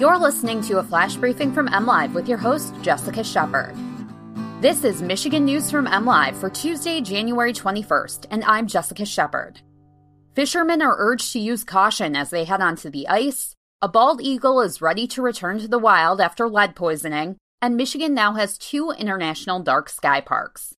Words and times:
You're 0.00 0.16
listening 0.16 0.62
to 0.62 0.78
a 0.78 0.82
flash 0.82 1.16
briefing 1.16 1.52
from 1.52 1.68
MLive 1.68 2.14
with 2.14 2.26
your 2.26 2.38
host, 2.38 2.72
Jessica 2.80 3.22
Shepard. 3.22 3.76
This 4.62 4.82
is 4.82 5.02
Michigan 5.02 5.44
News 5.44 5.70
from 5.70 5.84
MLive 5.84 6.36
for 6.36 6.48
Tuesday, 6.48 7.02
January 7.02 7.52
21st, 7.52 8.24
and 8.30 8.42
I'm 8.44 8.66
Jessica 8.66 9.04
Shepard. 9.04 9.60
Fishermen 10.34 10.80
are 10.80 10.96
urged 10.98 11.34
to 11.34 11.38
use 11.38 11.64
caution 11.64 12.16
as 12.16 12.30
they 12.30 12.44
head 12.44 12.62
onto 12.62 12.88
the 12.88 13.06
ice. 13.08 13.54
A 13.82 13.88
bald 13.90 14.22
eagle 14.22 14.62
is 14.62 14.80
ready 14.80 15.06
to 15.06 15.20
return 15.20 15.58
to 15.58 15.68
the 15.68 15.78
wild 15.78 16.18
after 16.18 16.48
lead 16.48 16.74
poisoning, 16.74 17.36
and 17.60 17.76
Michigan 17.76 18.14
now 18.14 18.32
has 18.32 18.56
two 18.56 18.92
international 18.92 19.60
dark 19.60 19.90
sky 19.90 20.22
parks. 20.22 20.72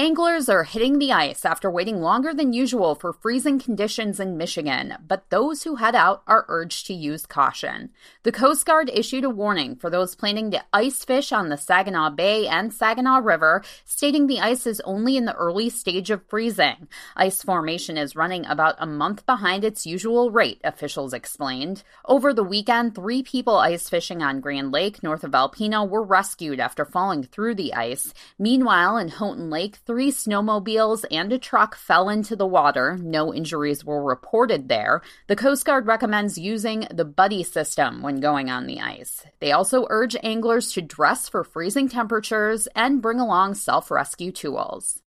Anglers 0.00 0.48
are 0.48 0.64
hitting 0.64 0.98
the 0.98 1.12
ice 1.12 1.44
after 1.44 1.70
waiting 1.70 2.00
longer 2.00 2.32
than 2.32 2.54
usual 2.54 2.94
for 2.94 3.12
freezing 3.12 3.58
conditions 3.58 4.18
in 4.18 4.38
Michigan, 4.38 4.94
but 5.06 5.28
those 5.28 5.64
who 5.64 5.74
head 5.74 5.94
out 5.94 6.22
are 6.26 6.46
urged 6.48 6.86
to 6.86 6.94
use 6.94 7.26
caution. 7.26 7.90
The 8.22 8.32
Coast 8.32 8.64
Guard 8.64 8.90
issued 8.94 9.24
a 9.24 9.28
warning 9.28 9.76
for 9.76 9.90
those 9.90 10.14
planning 10.14 10.52
to 10.52 10.64
ice 10.72 11.04
fish 11.04 11.32
on 11.32 11.50
the 11.50 11.58
Saginaw 11.58 12.12
Bay 12.12 12.46
and 12.46 12.72
Saginaw 12.72 13.18
River, 13.18 13.62
stating 13.84 14.26
the 14.26 14.40
ice 14.40 14.66
is 14.66 14.80
only 14.86 15.18
in 15.18 15.26
the 15.26 15.34
early 15.34 15.68
stage 15.68 16.08
of 16.08 16.26
freezing. 16.28 16.88
Ice 17.14 17.42
formation 17.42 17.98
is 17.98 18.16
running 18.16 18.46
about 18.46 18.76
a 18.78 18.86
month 18.86 19.26
behind 19.26 19.64
its 19.64 19.84
usual 19.84 20.30
rate, 20.30 20.62
officials 20.64 21.12
explained. 21.12 21.82
Over 22.06 22.32
the 22.32 22.42
weekend, 22.42 22.94
three 22.94 23.22
people 23.22 23.58
ice 23.58 23.90
fishing 23.90 24.22
on 24.22 24.40
Grand 24.40 24.72
Lake 24.72 25.02
north 25.02 25.24
of 25.24 25.32
Alpena 25.32 25.86
were 25.86 26.02
rescued 26.02 26.58
after 26.58 26.86
falling 26.86 27.22
through 27.22 27.56
the 27.56 27.74
ice. 27.74 28.14
Meanwhile, 28.38 28.96
in 28.96 29.08
Houghton 29.08 29.50
Lake, 29.50 29.76
Three 29.90 30.12
snowmobiles 30.12 31.04
and 31.10 31.32
a 31.32 31.38
truck 31.38 31.74
fell 31.74 32.08
into 32.08 32.36
the 32.36 32.46
water. 32.46 32.96
No 32.96 33.34
injuries 33.34 33.84
were 33.84 34.00
reported 34.00 34.68
there. 34.68 35.02
The 35.26 35.34
Coast 35.34 35.64
Guard 35.64 35.88
recommends 35.88 36.38
using 36.38 36.86
the 36.94 37.04
buddy 37.04 37.42
system 37.42 38.00
when 38.00 38.20
going 38.20 38.48
on 38.48 38.68
the 38.68 38.78
ice. 38.78 39.26
They 39.40 39.50
also 39.50 39.88
urge 39.90 40.14
anglers 40.22 40.70
to 40.74 40.80
dress 40.80 41.28
for 41.28 41.42
freezing 41.42 41.88
temperatures 41.88 42.68
and 42.76 43.02
bring 43.02 43.18
along 43.18 43.54
self 43.54 43.90
rescue 43.90 44.30
tools. 44.30 45.02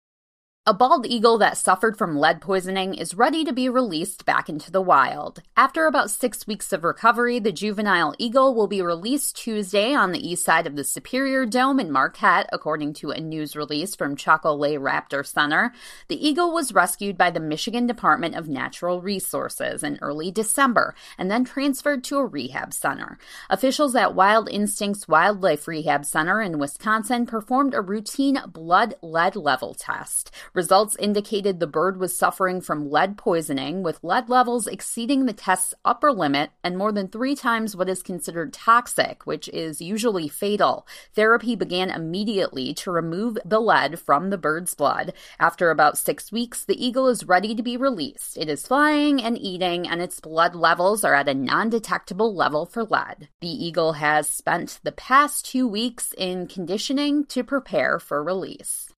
A 0.64 0.72
bald 0.72 1.06
eagle 1.06 1.38
that 1.38 1.56
suffered 1.56 1.98
from 1.98 2.16
lead 2.16 2.40
poisoning 2.40 2.94
is 2.94 3.16
ready 3.16 3.44
to 3.44 3.52
be 3.52 3.68
released 3.68 4.24
back 4.24 4.48
into 4.48 4.70
the 4.70 4.80
wild. 4.80 5.42
After 5.56 5.86
about 5.86 6.08
six 6.08 6.46
weeks 6.46 6.72
of 6.72 6.84
recovery, 6.84 7.40
the 7.40 7.50
juvenile 7.50 8.14
eagle 8.16 8.54
will 8.54 8.68
be 8.68 8.80
released 8.80 9.34
Tuesday 9.34 9.92
on 9.92 10.12
the 10.12 10.24
east 10.24 10.44
side 10.44 10.68
of 10.68 10.76
the 10.76 10.84
Superior 10.84 11.46
Dome 11.46 11.80
in 11.80 11.90
Marquette, 11.90 12.48
according 12.52 12.92
to 12.94 13.10
a 13.10 13.20
news 13.20 13.56
release 13.56 13.96
from 13.96 14.14
Chocolay 14.14 14.76
Raptor 14.76 15.26
Center. 15.26 15.72
The 16.06 16.24
eagle 16.24 16.52
was 16.52 16.72
rescued 16.72 17.18
by 17.18 17.32
the 17.32 17.40
Michigan 17.40 17.88
Department 17.88 18.36
of 18.36 18.48
Natural 18.48 19.00
Resources 19.00 19.82
in 19.82 19.98
early 20.00 20.30
December 20.30 20.94
and 21.18 21.28
then 21.28 21.44
transferred 21.44 22.04
to 22.04 22.18
a 22.18 22.26
rehab 22.26 22.72
center. 22.72 23.18
Officials 23.50 23.96
at 23.96 24.14
Wild 24.14 24.48
Instincts 24.48 25.08
Wildlife 25.08 25.66
Rehab 25.66 26.04
Center 26.04 26.40
in 26.40 26.60
Wisconsin 26.60 27.26
performed 27.26 27.74
a 27.74 27.80
routine 27.80 28.38
blood 28.46 28.94
lead 29.02 29.34
level 29.34 29.74
test. 29.74 30.30
Results 30.54 30.96
indicated 30.96 31.60
the 31.60 31.66
bird 31.66 31.98
was 31.98 32.14
suffering 32.14 32.60
from 32.60 32.90
lead 32.90 33.16
poisoning, 33.16 33.82
with 33.82 34.04
lead 34.04 34.28
levels 34.28 34.66
exceeding 34.66 35.24
the 35.24 35.32
test's 35.32 35.72
upper 35.82 36.12
limit 36.12 36.50
and 36.62 36.76
more 36.76 36.92
than 36.92 37.08
three 37.08 37.34
times 37.34 37.74
what 37.74 37.88
is 37.88 38.02
considered 38.02 38.52
toxic, 38.52 39.24
which 39.24 39.48
is 39.48 39.80
usually 39.80 40.28
fatal. 40.28 40.86
Therapy 41.14 41.56
began 41.56 41.88
immediately 41.88 42.74
to 42.74 42.90
remove 42.90 43.38
the 43.46 43.60
lead 43.60 43.98
from 43.98 44.28
the 44.28 44.36
bird's 44.36 44.74
blood. 44.74 45.14
After 45.40 45.70
about 45.70 45.96
six 45.96 46.30
weeks, 46.30 46.66
the 46.66 46.84
eagle 46.84 47.08
is 47.08 47.24
ready 47.24 47.54
to 47.54 47.62
be 47.62 47.78
released. 47.78 48.36
It 48.36 48.50
is 48.50 48.66
flying 48.66 49.22
and 49.22 49.38
eating, 49.38 49.88
and 49.88 50.02
its 50.02 50.20
blood 50.20 50.54
levels 50.54 51.02
are 51.02 51.14
at 51.14 51.30
a 51.30 51.34
non 51.34 51.70
detectable 51.70 52.34
level 52.34 52.66
for 52.66 52.84
lead. 52.84 53.30
The 53.40 53.48
eagle 53.48 53.94
has 53.94 54.28
spent 54.28 54.80
the 54.82 54.92
past 54.92 55.46
two 55.46 55.66
weeks 55.66 56.12
in 56.18 56.46
conditioning 56.46 57.24
to 57.28 57.42
prepare 57.42 57.98
for 57.98 58.22
release. 58.22 58.92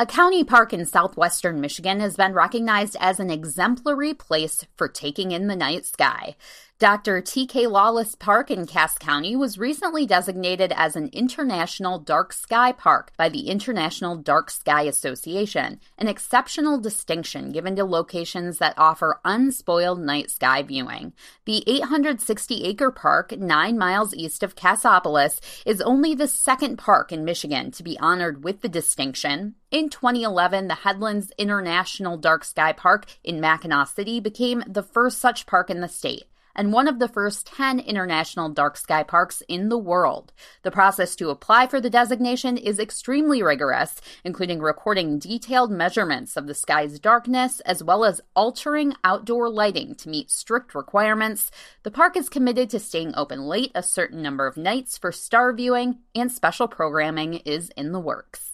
A 0.00 0.06
county 0.06 0.44
park 0.44 0.72
in 0.72 0.86
southwestern 0.86 1.60
Michigan 1.60 2.00
has 2.00 2.16
been 2.16 2.32
recognized 2.32 2.96
as 3.00 3.20
an 3.20 3.28
exemplary 3.28 4.14
place 4.14 4.64
for 4.74 4.88
taking 4.88 5.30
in 5.30 5.46
the 5.46 5.54
night 5.54 5.84
sky. 5.84 6.36
Dr. 6.80 7.20
T.K. 7.20 7.66
Lawless 7.66 8.14
Park 8.14 8.50
in 8.50 8.66
Cass 8.66 8.96
County 8.96 9.36
was 9.36 9.58
recently 9.58 10.06
designated 10.06 10.72
as 10.74 10.96
an 10.96 11.10
International 11.12 11.98
Dark 11.98 12.32
Sky 12.32 12.72
Park 12.72 13.12
by 13.18 13.28
the 13.28 13.50
International 13.50 14.16
Dark 14.16 14.50
Sky 14.50 14.84
Association, 14.84 15.78
an 15.98 16.08
exceptional 16.08 16.80
distinction 16.80 17.52
given 17.52 17.76
to 17.76 17.84
locations 17.84 18.56
that 18.56 18.78
offer 18.78 19.20
unspoiled 19.26 20.00
night 20.00 20.30
sky 20.30 20.62
viewing. 20.62 21.12
The 21.44 21.62
860 21.66 22.64
acre 22.64 22.90
park, 22.90 23.36
nine 23.36 23.76
miles 23.76 24.14
east 24.14 24.42
of 24.42 24.56
Cassopolis, 24.56 25.38
is 25.66 25.82
only 25.82 26.14
the 26.14 26.28
second 26.28 26.78
park 26.78 27.12
in 27.12 27.26
Michigan 27.26 27.72
to 27.72 27.82
be 27.82 27.98
honored 27.98 28.42
with 28.42 28.62
the 28.62 28.70
distinction. 28.70 29.54
In 29.70 29.90
2011, 29.90 30.68
the 30.68 30.76
Headlands 30.76 31.30
International 31.36 32.16
Dark 32.16 32.42
Sky 32.42 32.72
Park 32.72 33.04
in 33.22 33.38
Mackinaw 33.38 33.86
City 33.86 34.18
became 34.18 34.64
the 34.66 34.82
first 34.82 35.18
such 35.18 35.44
park 35.44 35.68
in 35.68 35.82
the 35.82 35.86
state 35.86 36.24
and 36.54 36.72
one 36.72 36.88
of 36.88 36.98
the 36.98 37.08
first 37.08 37.46
10 37.46 37.80
international 37.80 38.48
dark 38.48 38.76
sky 38.76 39.02
parks 39.02 39.42
in 39.48 39.68
the 39.68 39.78
world. 39.78 40.32
The 40.62 40.70
process 40.70 41.16
to 41.16 41.30
apply 41.30 41.66
for 41.66 41.80
the 41.80 41.90
designation 41.90 42.56
is 42.56 42.78
extremely 42.78 43.42
rigorous, 43.42 44.00
including 44.24 44.60
recording 44.60 45.18
detailed 45.18 45.70
measurements 45.70 46.36
of 46.36 46.46
the 46.46 46.54
sky's 46.54 46.98
darkness 46.98 47.60
as 47.60 47.82
well 47.82 48.04
as 48.04 48.20
altering 48.34 48.94
outdoor 49.04 49.48
lighting 49.48 49.94
to 49.96 50.08
meet 50.08 50.30
strict 50.30 50.74
requirements. 50.74 51.50
The 51.82 51.90
park 51.90 52.16
is 52.16 52.28
committed 52.28 52.70
to 52.70 52.80
staying 52.80 53.14
open 53.16 53.42
late 53.42 53.72
a 53.74 53.82
certain 53.82 54.22
number 54.22 54.46
of 54.46 54.56
nights 54.56 54.98
for 54.98 55.12
star 55.12 55.52
viewing, 55.52 55.98
and 56.14 56.30
special 56.30 56.68
programming 56.68 57.34
is 57.44 57.70
in 57.76 57.92
the 57.92 58.00
works. 58.00 58.49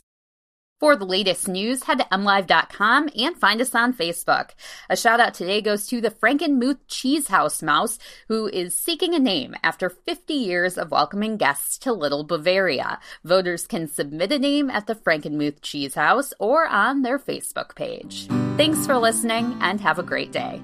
For 0.78 0.94
the 0.94 1.06
latest 1.06 1.48
news, 1.48 1.84
head 1.84 1.98
to 1.98 2.04
mlive.com 2.12 3.08
and 3.18 3.36
find 3.36 3.62
us 3.62 3.74
on 3.74 3.94
Facebook. 3.94 4.50
A 4.90 4.96
shout 4.96 5.20
out 5.20 5.32
today 5.32 5.62
goes 5.62 5.86
to 5.86 6.02
the 6.02 6.10
Frankenmuth 6.10 6.80
Cheese 6.86 7.28
House 7.28 7.62
Mouse, 7.62 7.98
who 8.28 8.48
is 8.48 8.76
seeking 8.76 9.14
a 9.14 9.18
name 9.18 9.54
after 9.62 9.88
50 9.88 10.34
years 10.34 10.76
of 10.76 10.90
welcoming 10.90 11.38
guests 11.38 11.78
to 11.78 11.94
Little 11.94 12.24
Bavaria. 12.24 12.98
Voters 13.24 13.66
can 13.66 13.88
submit 13.88 14.32
a 14.32 14.38
name 14.38 14.68
at 14.68 14.86
the 14.86 14.94
Frankenmuth 14.94 15.62
Cheese 15.62 15.94
House 15.94 16.34
or 16.38 16.66
on 16.66 17.00
their 17.00 17.18
Facebook 17.18 17.74
page. 17.74 18.26
Thanks 18.58 18.84
for 18.84 18.98
listening 18.98 19.56
and 19.62 19.80
have 19.80 19.98
a 19.98 20.02
great 20.02 20.30
day. 20.30 20.60